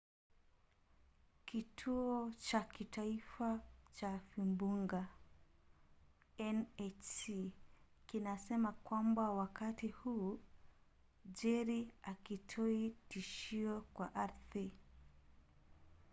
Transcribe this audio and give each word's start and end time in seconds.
kituo 1.45 2.31
cha 2.47 2.59
kitaifa 2.61 3.59
cha 3.93 4.19
vimbunga 4.37 5.01
nhc 6.57 7.51
kinasema 8.07 8.71
kwamba 8.71 9.31
wakati 9.31 9.87
huu 9.87 10.39
jerry 11.25 11.93
hakitoi 12.01 12.89
tishio 13.09 13.81
kwa 13.93 14.15
ardhi 14.15 14.71